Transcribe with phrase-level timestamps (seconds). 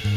[0.00, 0.08] どう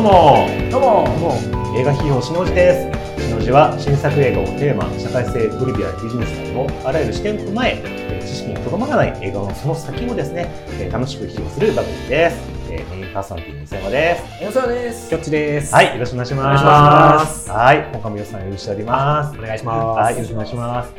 [0.00, 0.46] も。
[0.70, 1.08] どうも。
[1.76, 3.26] 映画批評しのじです。
[3.26, 8.01] しのじは新作映画をテーマ社会性トリビアビジネスなどのあらゆる視点を踏まえ
[8.42, 10.50] 識にとどまらない映画のその先をですね
[10.80, 12.36] えー楽しく批評する番組です、
[12.70, 14.44] えーメインパーソナリティの磯山です。
[14.44, 15.10] 大沢です。
[15.10, 15.74] きょっちです。
[15.74, 15.92] はい。
[15.92, 16.40] よろしくお願いします。
[16.42, 17.50] お願いします。
[17.50, 17.78] はい。
[17.92, 19.38] 今回もよろしくお願いします。
[19.38, 19.98] お願いします。
[20.00, 20.14] はい。
[20.14, 20.92] よろしくお願いします。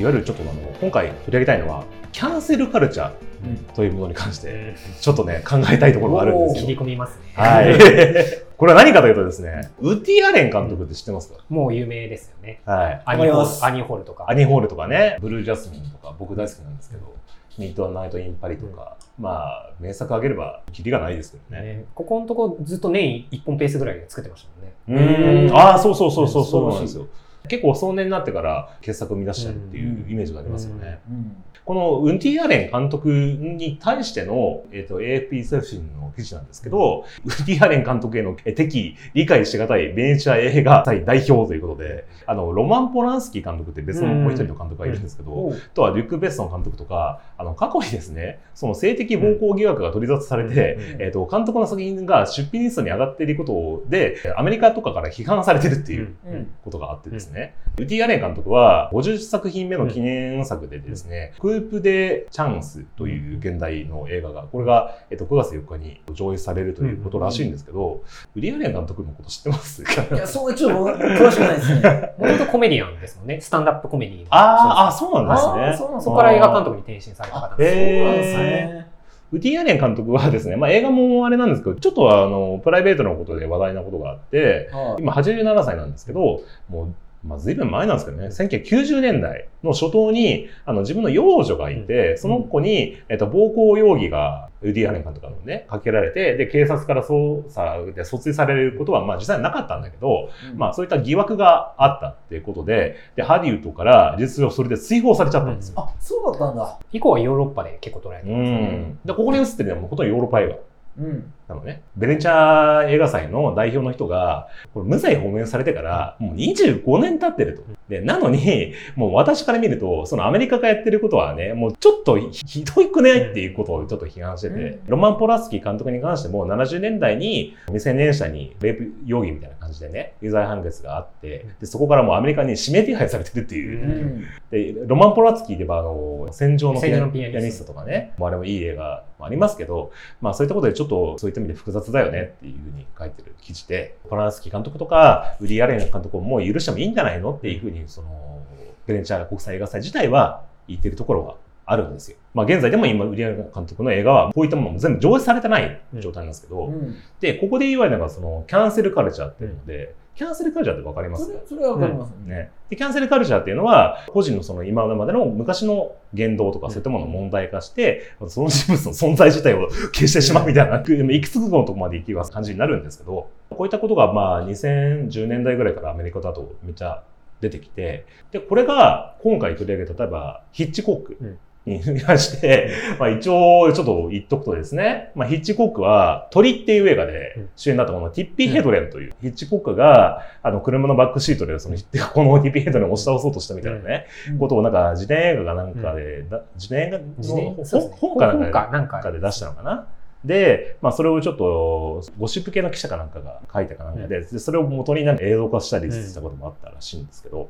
[0.00, 6.62] いわゆるちょっとあの今回取り上げたいのはキャンセルカルチャーというものに関してちょっとね考えたいところがあるんですよ。
[6.62, 7.32] 切り込みますね。
[7.34, 8.49] はい。
[8.60, 11.42] これは何かというとですね、ウッディ・アレン監督って知ってますか？
[11.48, 12.60] もう有名ですよね。
[12.66, 13.02] はい。
[13.06, 14.26] アニホわかりますールアニホールとか。
[14.28, 17.14] アニホールとかね、ブルージャスミンとか僕大好きなんですけど、
[17.56, 21.62] ミッドナイト・イン・パリとか、まあ、名作あげれば、キリがないですけどね。
[21.76, 24.46] ね、ここのとこずっと年1本ペースぐらいで作ってまし
[24.86, 25.48] たもんね。
[25.48, 25.56] うーん。
[25.56, 27.06] ああ、そうそうそうそう、そううんなんですよ。
[27.48, 31.00] 結構壮年になってから傑作を生み出したりっていうイメージがありますよね。
[31.08, 56.50] うんこのウンティ・アレン監督に対しての、えっと AFP 通信の記事なんですけど、ウンティ・アレン監督へのえ敵、理解しがたいベネチア映画祭代表ということで、あの、ロマン・ポランスキー監督って別のもう一人の監督がいるんですけど、あとはリュック・ベッソン監督とか、あの、過去にですね、その性的暴行疑惑が取り沙汰されて、うんえっと、監督の作品が出品リストに上がっていることで、アメリカとかから批判されてるっていううん。
[56.64, 68.02] ことがあってですね、ウディ・アレン監督は50作品目の記念作でですね、クープ・デ・チャンスという現代の映画が、これが、えっと、9月4日に上映されるということらしいんですけど、
[68.36, 69.82] ウディ・アレン監督のこと知ってます？
[69.82, 72.12] いや、そう、ちょっと詳しくないですね。
[72.18, 73.40] もともとコメディアンですもんね。
[73.40, 74.26] スタンダップコメディの。
[74.30, 76.00] あーあ、そうなんですね。
[76.00, 77.76] そこから映画監督に転身された方です。
[77.76, 78.90] へーそうなんですね。
[79.32, 105.74] ウディ・アレン監督はですね、まあ、映画もあれなんですけど、ちょっとはあのプライベートなことで話題なことがあって、はい今87歳なんですけど、もう、まあ、随分前なんですけどね、1990年代の初頭に、あの、自分の幼女がいて、その子に、えっと、暴行容疑が、ウディ・アレン監督のね、かけられて、で、警察から捜査で訴追されることは、まあ、実際なかったんだけど、まあ、そういった疑惑があったっていうことで、で、ハリウッドから実上それで追放されちゃったんですよ。
[105.78, 106.78] あ、そうだったんだ。
[106.92, 108.58] 以降はヨーロッパで結構捉えてうますね。
[108.58, 108.98] ん。
[109.04, 110.56] で、ここに映ってるのはほとんどヨーロッパ映画。
[110.98, 111.32] うん。
[111.48, 111.82] なのね。
[111.96, 117.62] ベネチア映画祭の代表の人が、これ無罪放免されてから、もう25年経ってると。
[117.88, 133.86] で、なのに、もう私から見ると、そのアメリカがやってることはね、もうちょっとひひどいくねっていうことをちょっと批判してて、うんロマン・ポラスキー監督に関しても70年代に未成年者にレイプ容疑みたいな感じでね、有罪判決があって、でそこからもうアメリカに指名手配されてるっていうう。
[134.18, 134.26] ん。
[134.50, 148.42] で、ロマン・ポラツキーでは、あの、戦場のピアニストピアニストとかね、もうあれもいい映画もありますけど、まあそういったことでちょっとそういった意味で複雑だよねっていうふうに書いてる記事で、ポランスキー監督とか、ウリー・アレン監督をもう許してもいいんじゃないのっていうふうに、その、
[148.86, 151.34] ベネチア国際映画祭自体は言ってるところが
[151.70, 152.16] あるんですよ。
[152.34, 156.96] まあ現在でも今、ウディ・アレン監督の映画はこういったものも全部上映されてない状態なんですけど、うん。
[157.20, 161.32] で、ここで言われるのがその、キャンセルカルチャーっていうので、キャンセルカルチャーってわかります？
[161.46, 162.34] それ、はわかりますね。
[162.34, 162.50] ね。
[162.68, 177.02] で、キャンセルカルチャーっていうのは、個人のその今までの昔の言動とかそういったものを問題化して、その人物の存在自体を消してしまうみたいな、いくつのとこまで行きます感じになるんですけど、こういったことがまあ2010年代ぐらいからアメリカだとめっちゃ
[177.40, 191.76] 出てきて、で、これが今回取り上げた、例えばヒッチコックうんに関して、まあ一応ちょっと言っとくとですね、まあヒッチコックは鳥っていう映画で主演だったこのティッピー・ヘドレンというヒッチコックが、あの車のバックシートでその、
[192.14, 194.38] このティッピー・ヘドレンを押し倒そうとしたみたいなね、うん。
[194.38, 197.54] ことをなんか自伝映画がなんかで、だ自伝映画の
[197.90, 199.12] 本かなん本かかなんか。
[199.12, 199.86] で出したのかな？
[200.24, 207.48] で、まあそれをちょっと、ゴシップ系の記者かなんかが書いたかなんかで、でそれを元になんか映像化したりしたこともあったらしいんですけど、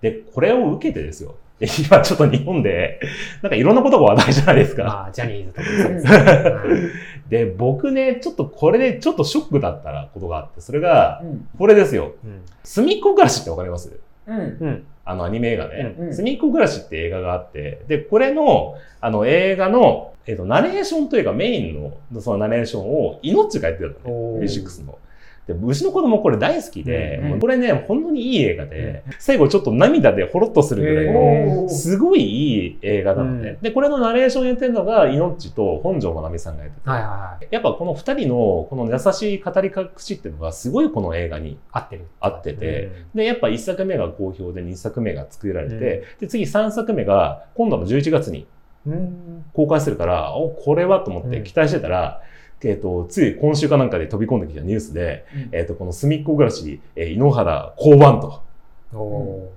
[0.00, 1.34] で、これを受けてですよ。
[1.58, 3.00] で今ちょっと日本で、
[3.42, 4.84] なんかいろんなことが話題じゃないですか。
[4.84, 6.90] まあ、ジャニーズとかもそうですね。
[7.28, 11.48] で、僕ね、ちょっとこれでちょっとショックだったらことがあって、それがう、ん。
[11.58, 12.12] これですよ。
[12.24, 13.90] うんすみっこ暮らしってわかります？
[14.26, 14.38] うん。
[14.38, 14.84] うん。
[15.04, 15.94] あのアニメ映画ね。
[15.98, 24.00] うんうんすみっこ暮らしって映画があって、で、これの、あの映画の、えっ、と、ナレーションというかメインの、そのナレーションを、命がやってたのね。
[24.06, 24.98] おー V6 の。
[25.54, 33.50] で、うちの子供これ大好きで、うんこれね、本当にいい映画で、最後ちょっと涙でほろっとするぐらいの、すごいいい映画なのね。
[33.50, 33.60] うん。
[33.60, 37.48] で、これのナレーションやってるのが、命と本庄まなみさんがやってて、はいはいはい。
[37.50, 42.06] やっぱこの二人のこの優しい語り隠しっていうのがすごいこの映画に合ってる。
[42.20, 48.46] 合ってて、で、やっぱ一作目が好評で二作目が作られて、で、次三作目が今度の11月に
[48.86, 49.44] うん。
[49.52, 52.22] 公開するから、お、これはと思って期待してたら、
[52.62, 55.48] えっ、と、つい今週かなんかで飛び込んできたニュースで、うん。
[55.52, 58.42] えっ、と、この隅っこ暮らし、えー井ノ原降板と
[58.92, 59.50] お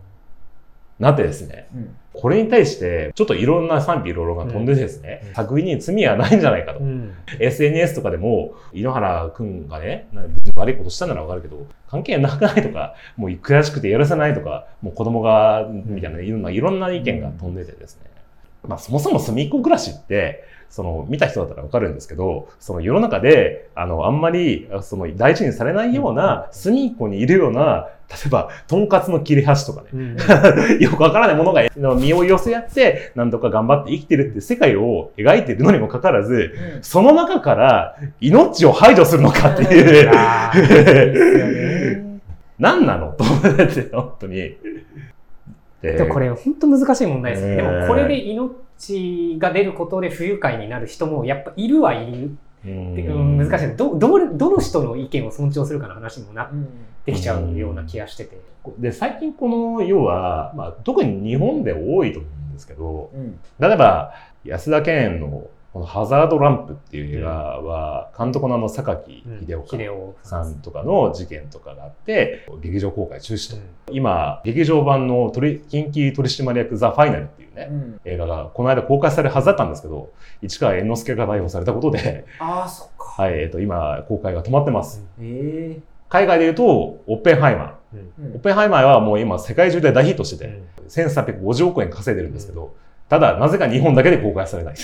[0.99, 1.95] なってですね、うん。
[2.13, 5.33] これに対して、ちょっといろんな賛否いろいろが飛んでですね、うん。
[5.33, 6.79] 作品に罪はないんじゃないかと。
[6.79, 7.13] ーうん。
[7.39, 10.07] SNS とかでも、井ノ原くんがね、
[10.55, 18.11] 悪いことしたならわかるけど、関係なくないとか、もう悔しくてやらせないとか、もう子供が、みたいな、いろんな、いろんな意見が飛んでてですね。
[18.67, 30.17] まあ、そもそも隅っこ暮らしって、その、見た人だったらわかるんですけど、その世の中で、あの、あんまり、その、大事にされないような、隅っこにいるような、例えば、とんかつの切れ端とかね、うん。
[30.81, 31.61] よくわからないものが
[31.95, 36.83] 身を寄せ合って、なんとか頑張って生きてるって世界を描いてるのにもかかわらず、うん。
[36.83, 40.09] その中から命を排除するのかっていいう、
[42.57, 43.11] 何なの？
[43.15, 44.57] と思って、本当に。
[45.83, 48.49] でこれ本当難しい問題ですでもこれで命
[49.39, 53.75] が出ることで不愉快になる人もやっぱいるはいるっていううん難しい。
[53.75, 56.67] ど、どれ、どの人の意見を尊重するかの話にもなっうん
[57.05, 58.39] てきちゃうような気がしてて。
[58.79, 64.13] で、最近この、要は、まあ、特に日本で多いと思うんですけど、うん例えば、
[64.45, 70.53] 安田健のこのハザードランプっていう映画は、監督のあの、榊秀夫さん。
[70.61, 73.59] とかの事件とかがあって、劇場公開中止と。
[73.91, 78.01] 今、劇場版の取り緊急取調室ザ・ファイナルっていうね、うん。
[78.05, 80.11] 映画がこの間公開されるはずだったんですけど、
[80.43, 83.23] 市川猿之助が逮捕されたことで、ああ、そっか。
[83.23, 85.03] はい、えっ、と、今、公開が止まってます。
[85.19, 87.73] ええ海外で言うと、オッペンハイマー。
[87.93, 88.25] うん。
[88.27, 90.85] うんオッペンハイマーはもう今世界中で大ヒットしてて、うん。
[90.85, 92.75] 1350億円稼いでるんですけど、
[93.09, 94.75] ただ、なぜか日本だけで公開されない。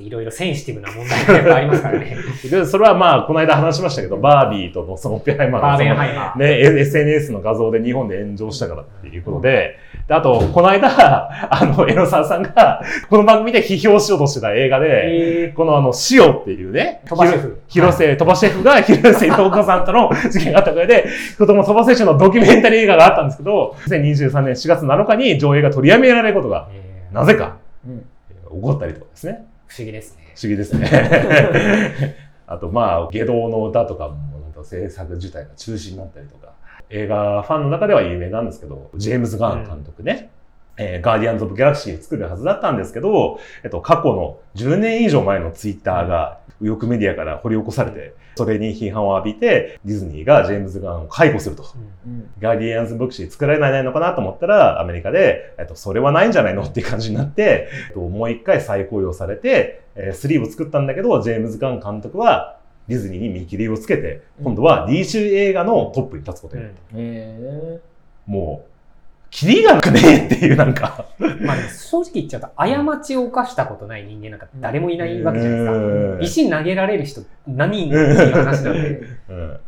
[0.00, 2.16] いろいろセンシティブな問題がやっぱありますからね。
[2.50, 6.38] で、それはまあ、この間話しましたけど、バービーとのそのペンハイマーのハイマー。
[6.38, 9.76] ね、SNS の画像で日本で炎上したからっていうことで、
[10.08, 10.88] であと、この間、
[11.54, 21.06] あの、江野沢さんが、この番組で批評しようとしてた映画で、えこのあの、塩っていうね、鳥羽シェフ広瀬、鳥羽シェフが広瀬東子さんとの 事件があった上で、
[21.38, 26.81] 子供鳥羽選手のドキュメンタリー映画があったんですけど、2023年4月7日に上映が取りやめられることが、え
[27.12, 28.06] なぜか、うん
[28.52, 29.46] 起こったりとかですね。
[29.66, 30.34] 不思議ですね。
[30.36, 32.16] 不思議ですね。
[32.46, 36.52] あと、まあ、下道の歌とかも、制作自体が中止になったりとか、
[36.90, 40.30] 映画ファンの中では有名なんですけど、ジェームズ・ガーン監督ね、
[40.76, 51.64] えーガーディアンズ・オブ・ギャラクシーを作るはずだったんですけど、えっと、過去の10年以上前のツイッターが、右翼メディアから掘り起こされて、それに批判を浴びて、ディズニーがジェームズ・ガーンを解雇すると。
[52.06, 56.62] うんガーディアンズ・ボクシー作られないのかなと思ったら、アメリカで、えっと、それはないんじゃないの？
[56.62, 62.58] っていう感じになって、えっと、もう一回再雇用されて、えー、3を作ったんだけど、ジェームズ・ガン監督は、
[62.88, 66.78] ディズニーに見切りをつけて、今度は D 州映画のトップに立つことになった。
[66.94, 67.80] え
[68.26, 68.71] もう、
[69.32, 71.06] キリがなくねえっていうなんか。
[71.40, 75.72] まあ正直言っちゃうと、過ちを犯したことない人間なんか誰もいないわけじゃないですか。
[75.72, 75.78] う
[76.18, 79.02] ん石投げられる人何人っていう話なんで。
[79.30, 79.60] うん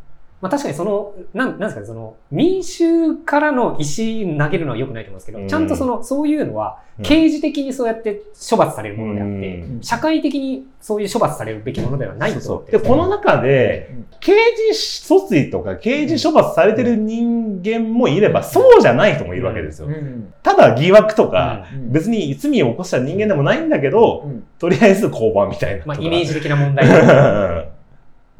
[0.44, 5.48] まあ確かにその、なん、なんですかね、その、民衆からの石投げるのは良くないと思うんですけど、うん。
[5.48, 7.02] ちゃんとその、そういうのは、うん。
[7.02, 8.20] 刑事的にそうやって
[8.50, 9.82] 処罰されるものであって、うん。
[9.82, 14.32] 社会的にそういう処罰されるべきものではないと思ってるんでこの中で、うん刑
[14.72, 19.86] 事訴追とか刑事処罰されてる人間もいれば、そうじゃない人もいるわけですよ。
[19.86, 20.32] うん。
[20.42, 21.92] ただ疑惑とか、うん。
[21.92, 24.44] 別に罪を起こした人間でもないんだけど、うん。
[24.58, 25.84] とりあえず交番みたいな。
[25.84, 26.86] まあイメージ的な問題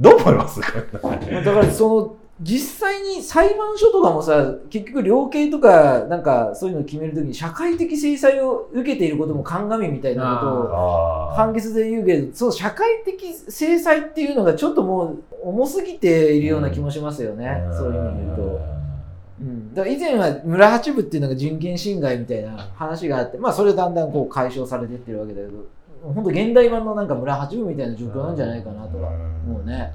[0.01, 0.61] どう思います？
[0.61, 18.75] だからその実際に裁判所とかもさ結局量刑とかなんかそういうのを決めるときに社会的制裁を受けていることも鑑みみたいなことをあ判決で言うけどそう社会的制裁っていうのがちょっともう重すぎているような気もしますよね、そういう意味で言うと。
[19.41, 25.67] うん、だから以前は村八部っていうのが人権侵害みたいな話があって、まあ、それだんだんこう解消されていってるわけだけど
[26.13, 29.11] 本当現代版のなんか村八部みたいな状況なんじゃないかなとは
[29.47, 29.93] 思うね。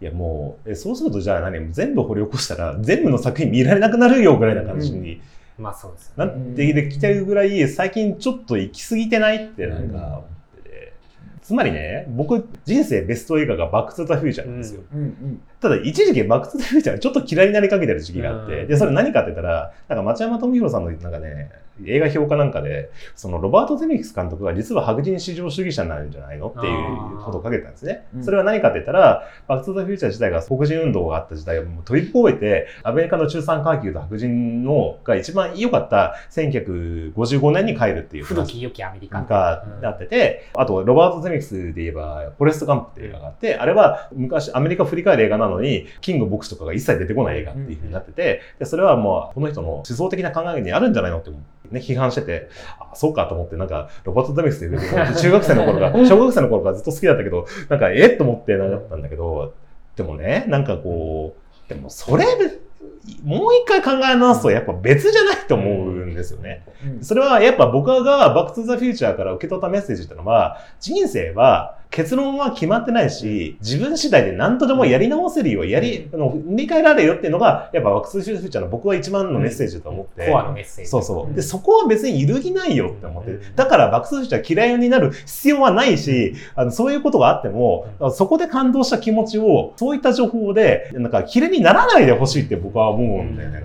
[0.00, 1.72] いやもう、えそうするとじゃあ何？
[1.72, 5.20] 全部掘り起こしたら全部の作品見られなくなるよぐらいな感じに
[5.58, 6.12] まあそうです。
[6.16, 10.22] なってきてるぐらい最近ちょっと行き過ぎてないってなんか思っ
[10.62, 10.92] てて。
[11.42, 14.80] つまりね、僕人生ベスト映画がバックトゥザフューチャーなんですよ。
[14.94, 21.50] うんうんただ一時期バックトゥザフューチャーがちょっと嫌いになりかけてる時期があって、うんで、それ何かって言ったら、なんか町山智博さんのなんかね、
[21.86, 26.48] 映画評価なんかで、そのロバート・ゼメキス監督が実は白人至上主義者なんじゃないの？
[26.48, 28.06] っていうことを書いてたんですね。
[28.14, 28.18] う。
[28.18, 28.24] ん。
[28.24, 39.20] それは何かって言ったら、バックトゥザフューチャー自体が黒人運動があった時代をもう飛び越えて、アメリカの中産階級と白人のが一番良かった1955年に帰るっていう話古き良きアメリカ。
[39.30, 51.30] がなってて、あと、ロバート・ゼメキスで言えば、フォレスト・ガンプっていう映画があって、あれは昔アメリカ振り返る映画なのに、キング牧師とかが一切出てこない映画っていう風になってて、でそれはもう、この人の思想的な考えにあるんじゃないのって
[51.70, 52.48] ね、批判してて、
[52.78, 54.76] あ、そうかと思って、なんか、ロバート・ゼメキスって
[55.20, 59.54] 中学生の頃が、 小学生の頃からずっと好きだったけど、なんか、えっと思ってなかったんだけど、
[59.96, 62.24] でもね、なんかこう、でもそれ、
[63.24, 66.64] もう一回考え直すとやっぱ別じゃないと思うんですよね。
[66.84, 67.04] うん。
[67.04, 80.28] それはやっぱ僕がバックトゥザフューチャーから受け取ったメッセージってのは、人生は結論は決まってないし、自分次第で何とでもやり直せるよ、やり、あの、振り返られるよっていうのが、やっぱバックトゥザフューチャーの僕は一番のメッセージだと思って。
[80.28, 80.90] コアのメッセージ。
[80.90, 81.34] そうそう。
[81.34, 83.40] で、そこは別に揺るぎないよって思って。
[83.56, 93.62] だから、バックスフューチャー嫌いになる必要はないし、あの、そういうことがあっても、そこで感動した気持ちを、そういった情報で、なんか、嫌いにならないでほしいって僕は思うんだよね。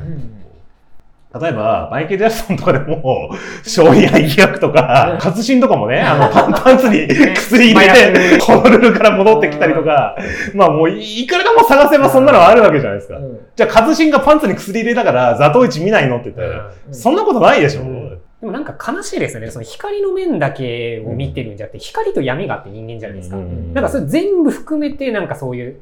[1.36, 3.30] うん例えば、マイケル・ジャクソンとかでも、
[3.66, 10.16] 勝利や疑惑とか、活心とかもね、あの、 パンパンツに薬入れて、ホノルルから戻ってきたりとか、
[10.54, 13.18] まあもう、いくらでも探せばそんなのはあるわけじゃないですか。
[13.18, 13.40] うん。
[13.54, 16.94] じゃあ、活心がパンツに薬入れたから、ザトウイチ見ないのって言ったら、うん。
[16.94, 17.82] そんなことないでしょ。
[17.82, 18.10] うん。
[18.40, 19.50] でもなんか悲しいですよね。
[19.50, 23.36] その光の面だけを見てるんじゃなくて、光と闇があって人間じゃないですか。
[23.36, 23.74] うん。
[23.74, 25.82] なんかそれ全部含めて、なんかそういう、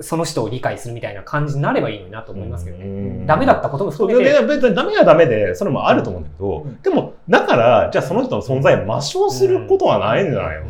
[0.00, 2.84] その人を理解するみたいな感じになればいいのになと思いますけどね。
[2.84, 6.82] ねダメだったこともそう含めて、で別にダメはダメで、それもあると思うんだけど、うん。
[6.82, 10.60] でも、だから、じゃあその人の存在を抹消することはないんじゃない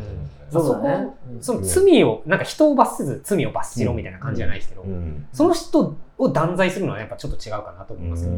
[0.52, 1.08] の、そうだね。
[1.40, 5.26] その罪を、なんか人を罰せず罪を罰しろみたいな感じじゃないですけど、うん。
[5.32, 8.36] その人を断罪するのはやっぱちょっと違うかなと思いますけど。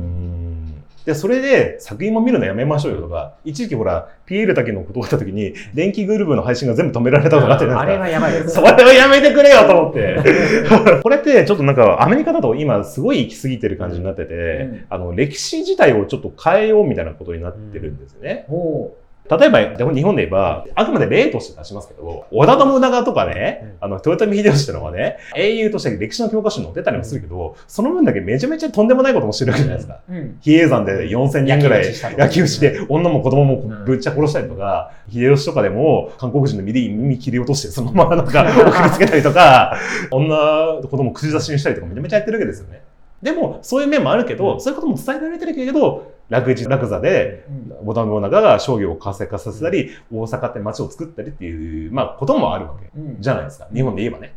[1.05, 8.55] で、それで作品も見るのやめましょうよとか、一時期ほら、ピエールだけのことがあった時に、電気グループの配信が全部止められたとかあってあれはやばいです。
[8.55, 10.17] それはやめてくれよと思って。
[11.03, 18.45] これってちょっとなんかアメリカだと今すごい行き過ぎてる感じになってて、うんあの歴史自体をちょっと変えようみたいなことになってるんですね。
[18.49, 18.97] ほ
[19.31, 30.01] 例えば、でも日本で言えば、あくまで例として出しますけど、織田信長とかね、あの、豊臣秀吉ってのはね、英雄として歴史の教科書に載ってたりもするけど、その分だけめちゃめちゃとんでもないこともしてるわけじゃないですか。
[30.43, 31.87] 比叡山で4000人ぐらい
[32.19, 39.79] 野球して、女も子供もぶっちゃ殺したりとか、秀吉とかでも韓国人の耳耳切り落として、そのままなんか 送りつけたりとか、
[40.11, 42.83] 女、子供口出しにしたりとかめちゃめちゃやってるわけですよね。
[43.23, 47.45] でも、そういう面もあるけど、そういうことも伝えられてるけど、楽一楽座で、
[47.81, 47.89] うん。
[47.89, 53.21] 織田信長が商業を活性化させたり、大阪って街を作ったりっていう、まあ、こともあるわけうん。
[53.21, 53.69] じゃないですか。
[53.73, 54.35] 日本で言えばね。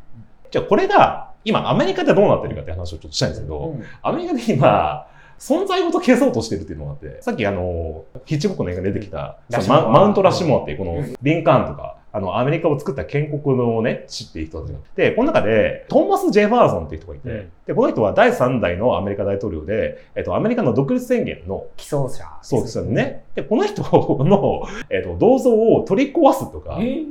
[0.52, 3.84] じゃあ、これが、今、アメリカでどうなってるかって話をちょっとしたいんですけど、うん。
[4.02, 5.08] アメリカで今、
[5.40, 11.16] 存在ごと消そうとしてるっていうのがあって、さっきあの、ヒッチコックの映画に出てきた、ママウント・ラッシュモアっていうこのうん。
[11.22, 22.26] リンカーンとか、あの、アメリカを作った建国のね、知っていう人たちがいて、この中で、トーマス・ジェファーソンっていう人がいて、うんで、この人は第3代のアメリカ大統領で、えっと、アメリカの独立宣言の基礎者。
[22.42, 23.26] そうですよね。
[23.36, 27.04] で、この人の、 えっと、銅像を取り壊すとか、え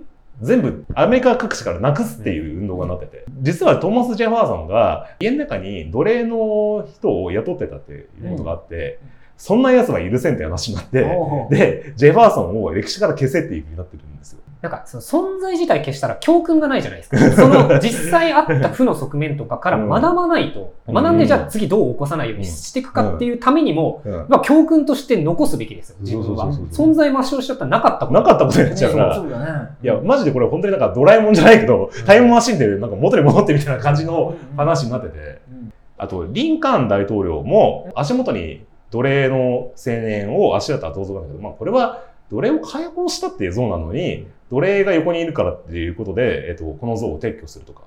[0.43, 8.99] 全部アメリカ各地からなくすっていう運動がなってて、実はトーマス・ジェファーソンが家の中に奴隷の人を雇ってたっていうことがあって、
[9.37, 11.05] そんな奴は許せんって話になって、
[11.51, 14.41] で、ジェファーソンを歴史から消せっていうふうになってるんですよ。
[14.63, 17.19] なんか、その存在自体消したら教訓がないじゃないですか。
[17.37, 20.95] その実際あった負の側面とかから学ばないと、うん。
[20.95, 24.13] 学んでじゃあ次どう起こさないようにしていくかっていうためにも、うん。
[24.29, 26.47] まあ教訓として残すべきですよ、自分は。
[26.73, 28.13] 存在抹消しちゃったらなかったこと。
[28.15, 29.69] なかったことになっちゃうから、そうだね。
[29.83, 35.19] いや、マジでこれ本当になんかドラえもんじゃないけど、タイムマシンでなんか元に戻ってみたいな感じの話になってて、
[35.51, 47.83] うんあと、リンカーン大統領も足元に奴隷の青年を足だった銅像なんだけど、まあこれは奴隷を解放したっていう像なのに、奴隷が横にいるからっていうことで、えっと、この像を撤去するとか。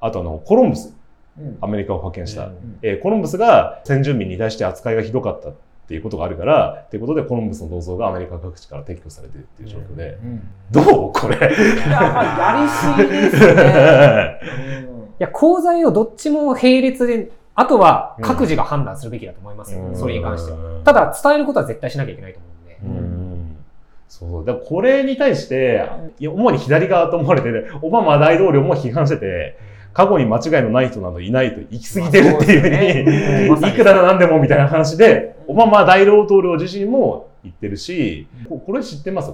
[0.00, 0.94] あとあの、コロンブス、
[1.38, 2.46] うんアメリカを派遣した。
[2.46, 5.52] うんえーコロンブスが先住民に対して扱いがひどかったっ
[5.88, 11.36] ていうことがあるから、っていうことでコロンブスの銅像がアメリカ各地から撤去されてるっていう状況で、うんどうこれ？
[11.36, 14.40] いや、りすぎですね。
[15.20, 20.58] いや、功罪をどっちも並列で、あとは各自が判断するべきだと思いますよ、うんそれに関しては。
[20.58, 22.78] はただ、伝えることは絶対しなきゃいけないと思うんで。
[23.00, 23.56] うん
[24.08, 24.44] そう。
[24.44, 29.58] だからこれに対して、いや主に左側と思われてて、オバマ大統領も批判してて、
[29.92, 39.32] 過去に間違いのない人などいないと行き過ぎてるっていうふうに、 いくらなんでもみたいな話で、オバマ大統領自身も言ってるし、ここれ知ってます？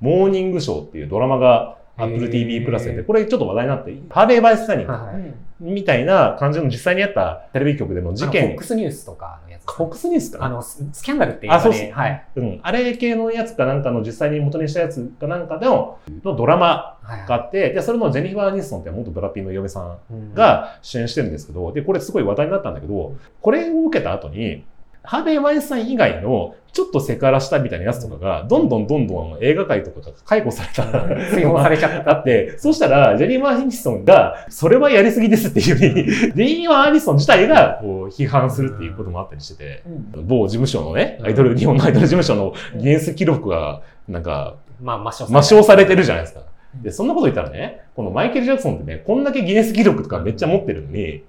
[0.00, 5.34] モーニングショーっていうドラマが Apple TV プラスで、これちょっと話題になって、ハーベイ・バイスタニンはいはい。
[5.58, 9.62] みたいな感じの実際にあったテレビ局での事あの件 FOX ニュースとかのやつ。
[9.62, 9.84] ですね。
[9.86, 10.38] FOX ニュースか。
[10.38, 12.26] なあの、ススキャンダルっていうあそうで、はい。
[12.36, 24.64] うん、あれ系のやつかなんかの実際に元にしたやつかなんかでののドラマはいがあって、で、それのジェニファー・アニストンって元ブラピーの嫁さんが主演してるんですけど、で、これすごい話題になったんだけど、これを受けた後に、
[25.06, 30.84] ハーベイ・ワインスタイン以外の、ちょっとセクハラしたみたいなやつとかが、どんどんどんどん映画界とかが解雇された。
[31.32, 39.82] 追放されちゃっただって、そうしたら、ジェニー・マー・アニソンが、それはやりすぎですっていうふうに、ジェニー・マー・アニソン自体が、こう、批判するっていうこともあったりしてて、
[40.14, 40.26] うん。
[40.26, 46.40] 某事務所のね、アイドル、日本のアイドル事務所のギネス記録が、なんか、まあ、抹消抹消されてるじゃないですか。
[46.40, 46.46] うん
[46.82, 51.22] で、そんなこと言ったらね、このマイケル・ジャクソンってね、こんだけギネス記録とかめっちゃ持ってるのに、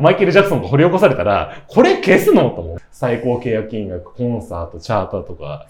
[0.00, 2.50] マイケル・ジャクソンが掘り起こされたら、これ消すの？
[2.50, 2.78] と思う。
[2.90, 5.66] 最高契約金額、コンサート、チャーターとか。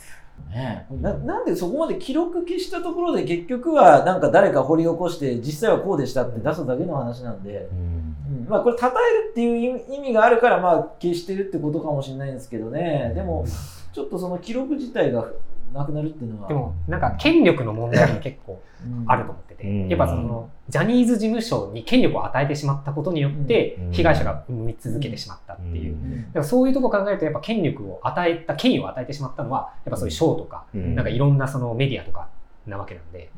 [0.49, 0.94] ねえ。
[1.02, 8.46] ななんでそこまで記録消したところで結局はなんか誰か掘り起こして実際はこうでしたって出すだけの話なんで、うん。
[8.49, 13.12] まあこれ称えるっていう意味があるからまあ消してるってことかもしれないんですけどね。
[13.14, 13.44] でも
[13.92, 15.26] ちょっとその記録自体が
[15.72, 16.48] なくなるっていうのは。
[16.48, 19.04] でも、なんか権力の問題も結構うん。
[19.06, 19.88] あると思ってて、うん。
[19.88, 25.94] やっぱその、ジャニーズ事務所に権力を与えてしまったことによってうん、被害者が生み続けてしまったっていう。
[25.94, 26.26] うん。
[26.28, 30.94] だからそういうとこ考えると、やっぱ権力を与えた、権威を与えてしまったのは、やっぱそういう賞とか、うん。
[30.94, 32.28] なんかいろんなそのメディアとか
[32.66, 33.30] なわけなんで、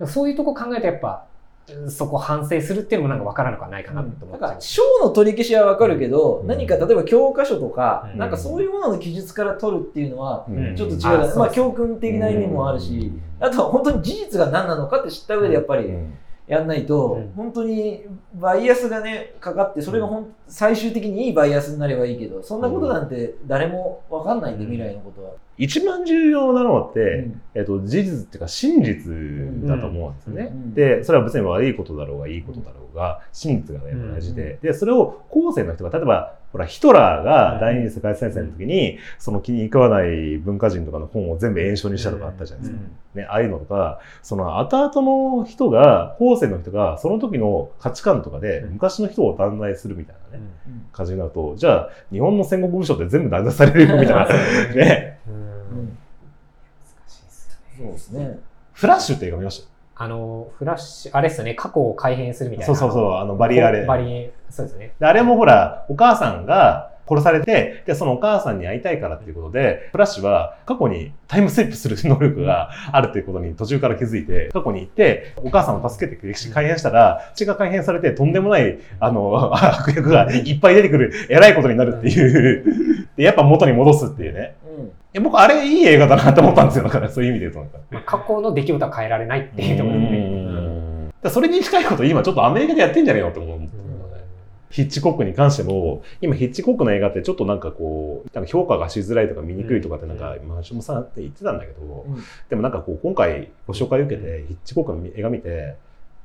[0.00, 0.06] うん。
[0.06, 1.35] そういうとこ考えるとやっぱ、うん
[1.88, 4.48] そこ反省するっていうのもなんか分からなくはないかなと思っちゃう。
[4.48, 6.46] なんか賞の取り消しはわかるけど、うん。
[6.46, 8.18] 何か例えば教科書とか、うん。
[8.18, 10.76] なんかそういうものの記述から取るっていうのはうん。
[10.76, 16.14] ちょっと違う、まあ教訓的な意味もあるし、あとは本当に事実が何なのかって知った上でやっぱりうん
[16.46, 17.32] やんないと、うん。
[17.34, 25.32] 本当にバイアスがねかかってそれがほん最終的にいいバイアスになればいいけどそんなことなんて誰もわかんないんで、未来のことは。
[25.58, 27.42] 一番重要なのって、うん。
[27.54, 29.12] えっと、事実っていうか真実
[29.66, 30.50] だと思うんですよね。
[30.52, 42.82] うんで、それは別に悪いことだろうがいいことだろうが、真実がやっぱ大事で、で、それを後世の人が、例えば、ほら、ヒトラーが第二次世界戦争の時に、その気に食わない文化人とかの本を全部炎症にしたとかあったじゃないですか。
[43.14, 48.72] ね、ああいうのとか、その後々の人が、後世の人が、その時の価値観とかで、うん。
[48.72, 50.86] 昔の人を断罪するみたいなね、うん。
[50.92, 54.24] 感じになると、じゃあ、日本の戦国武将って全部断罪されるよみたいな、
[54.74, 55.98] ね、難
[57.06, 57.84] しいですよね。
[57.84, 58.38] そうですね。
[58.72, 59.75] フラッシュって映画見ました？
[59.98, 62.74] あの、フラッシュ、あれですよね、過去を改変するみたいな。
[62.74, 63.86] そうそうそう、あの、バリアレ。
[63.86, 64.92] バリそうですね。
[65.00, 83.08] であれもほら、お母さんが殺されて、で、そのお母さんに会いたいからっていうことで、フラッシュは過去にタイムスリップする能力があるっていうことに途中から気づいて、過去に行って、お母さんを助けて歴史改変したら、血が改変されてとんでもない、あの、悪役がいっぱい出てくる、偉いことになるっていう。
[83.16, 84.56] で、やっぱ元に戻すっていうね。
[84.76, 86.84] うんえ僕、あれいい映画だなって思ったんですよ。
[86.84, 87.78] だからそういう意味で言うとなんか。
[87.90, 90.18] まあ、過去の出来事は変えられないっていうところでね。
[90.18, 93.60] うんだそれに近いこと今ちょっとアメリカでやってんじゃねえのって思う。
[94.70, 105.76] ヒッチコックに関しても、今ヒッチコックの映画ってちょっとなんかこう、なんか評価がしづらいとか見にくいとかってなんか、まあ、橋本さんって言ってたんだけど、うんでもなんかこう、今回ご紹介を受けて、ヒッチコックの映画見て、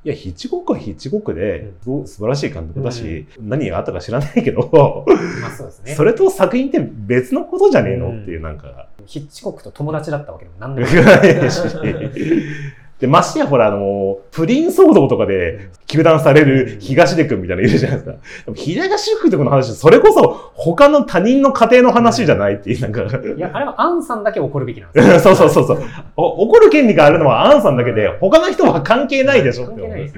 [0.03, 5.05] いや、ヒッチコックはヒッチコックで、素晴らしい監督だし、何があったか知らないけど、
[5.41, 5.93] まあそうですね。
[5.93, 11.49] それと作品って別のことじゃねえのっていうなんか、ヒッチコックと友達だったわけでも何でもない。
[13.01, 18.17] で、ましてやほら、あの、プリン騒動とかで、糾弾される東出くんみたいなのいるじゃないですか。
[18.45, 25.19] でも、東出くんの話、それこそ他の他人の家庭の話じゃないっていう、なんか、いや、あれはアンさんだけ怒るべきなんですよ。
[25.19, 25.83] そうそうそうそう。
[26.15, 30.15] お怒る権利があるのはアンさんだけで、他の人は関係ないでしょって思う関係ないです。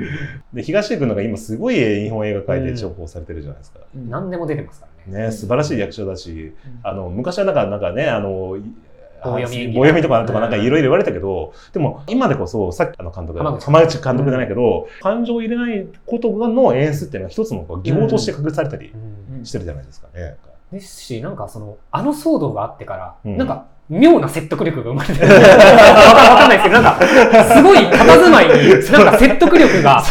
[0.54, 3.80] で、東出くんなんか今すごい日本映画界で重宝されてるじゃないですか。
[3.96, 5.26] うん何でも出てますからね。
[5.28, 8.58] ね、素晴らしい役者だし、あの、昔はなんか、なんかね、あの、
[9.24, 19.46] 棒読み棒読みとかとかなんかいろいろ言われたけど、でも今でこそ、さっきあの監督、浜口監督じゃないけど、感情を入れないことの演出っていうのは一つの技法として隠されたりうん。
[19.46, 20.38] してるじゃないですかね。
[20.72, 23.38] ですし、なんかその、あの騒動があってから、うん。
[23.38, 25.28] なんか、妙な説得力が生まれてる。
[25.28, 30.04] わかんないですけど、なんか、すごい佇まいに、なんか説得力が。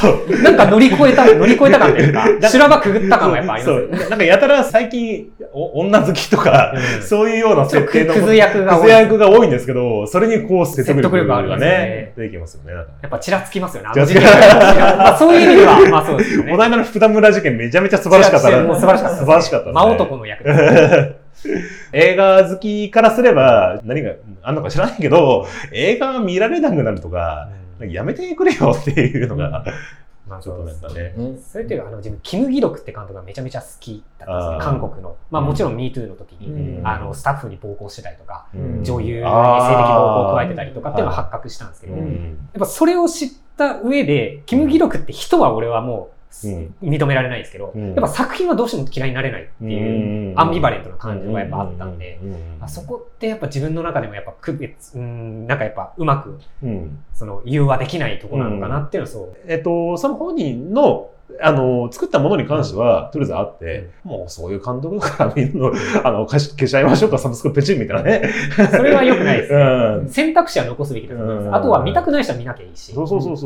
[0.42, 3.98] なんか乗り越えた、乗り越えた感というか、修羅場くぐった感はやっぱありますよね。
[3.98, 4.10] そう。
[4.10, 8.14] なんかやたら最近、お女好きとか、うんそういうような設定の。
[8.14, 12.72] クズ役が多いクズ役が多いんですけど、それにこう説得力が力ありますねね、出てきますよね。
[12.72, 13.88] やっぱちらつきますよね。
[13.92, 16.52] あの事件はまあそういう意味では、まあそうですよね。
[16.52, 18.62] お台場の福田村事件めちゃめちゃ素晴らしかったな。
[18.62, 19.26] もう素晴らしかったですね。
[19.26, 21.21] 素晴らしかったね真男の役。
[21.92, 29.64] 映画好きからすれば何があんのか知らないけど、映画が見られなくなるとか、なんかやめてくれよっていうのが、
[30.28, 31.14] まあちょっとなんかね。
[31.16, 31.42] うん。
[31.42, 35.16] それっていうか、あの、自分、キム・ギドクって監督がめちゃめちゃ好きだったんです韓国の。
[35.30, 36.86] まあもちろん MeToo の時に、うん。
[36.86, 38.84] あの、スタッフに暴行してたりとか、うん。
[38.84, 47.86] 女優に性的暴行を加えてたりとかっていうのが発覚したんですけど、やっうんぱそれを知った上で、キム・ギドクって人は俺はもう、うん認められないですけど、うん。
[47.88, 52.18] やっぱ作品はどうしても嫌いになれないっていう、アンビバレントな感情がやっぱあったんで、
[52.60, 57.04] あそこってやっぱ自分の中でもやっぱ区別、うん、なんかやっぱうまく、うん。
[57.12, 59.36] その、融和できないところなのかなっていうのはそう。
[59.46, 65.72] えっと、その本人のあの、作ったものに関しては、とりあえずあって、もうそういう監督だからみんなの、
[66.04, 68.30] あの、消し消しちゃいましょうか、サブスクペチンみたいなね。
[68.70, 69.52] それは良くないです。
[69.54, 69.64] うね。
[70.04, 70.08] ん。
[70.08, 71.46] 選択肢は残すべきだと思います。
[71.48, 71.54] うん。
[71.54, 72.94] あとは見たくない人は見なきゃいいし。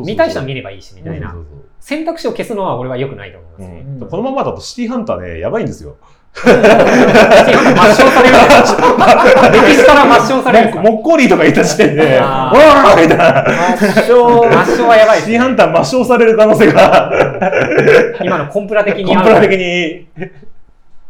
[0.04, 1.34] 見たい人は見ればいいし、みたいな。
[1.80, 3.70] 選択肢を消すのは俺は良くないと思います。
[3.70, 3.86] ね。
[4.00, 4.08] うん。
[4.08, 5.96] このままだとシティハンターね、やばいんですよ。
[6.36, 6.52] 抹
[7.94, 8.36] 消される。
[9.52, 10.90] 歴史から抹消されるんですか。
[10.90, 13.44] もっこりとか言った時点で、あわーーみたいな。
[13.44, 15.22] 抹消抹消はやばいね。
[15.22, 17.12] シティハンター抹消される可能性が、
[18.22, 20.06] 今のコンプラ的にコンプラ的に。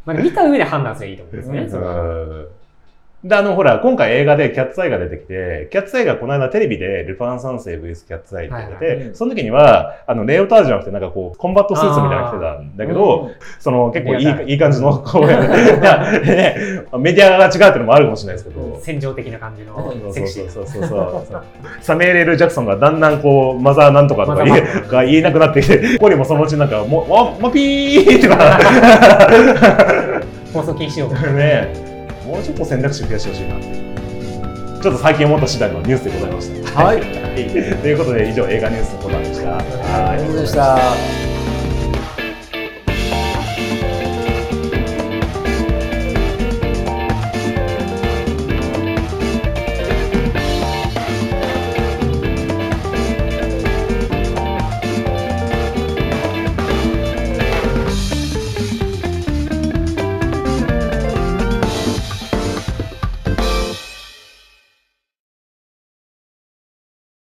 [0.05, 1.81] まあ、見た上で判断すればいいと思うんですね。
[3.27, 9.15] で、あの、ほら、今回映画でキャッツアイが出てきて、キャッツアイがこの間テレビでルパン三世 VS キャッツアイって言ってて、はいはい。
[9.15, 20.51] その時には、あの、レオタードじゃなくて、なんかこう、コンバットスーツみたいなの着てたんだけど、その結構いいいい感じの、こう、ねメディアが違うっていうのもあるかもしれないですけど、戦場的な感じのそうセクシーな。
[20.53, 21.27] そうそうそう。
[21.29, 21.45] そう。
[21.81, 28.59] サメーレル・ジャクソンがだんだんこう、マザーなんとかとか言えが言えなくなってきて、コリもそのうちなんか、もう、わ、ま、ピーとか、
[30.53, 31.15] 放送禁止用語。
[31.37, 31.96] ね、
[32.27, 33.61] もうちょっと選択肢増やしてほしいな。
[34.83, 36.83] ちょっと最近思った次第のニュースでございました。
[36.83, 37.01] はい
[37.83, 39.59] ということで、以上映画ニュースのコーナーでした。
[40.11, 41.26] ありがとうございました。